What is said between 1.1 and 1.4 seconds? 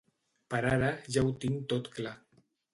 ja ho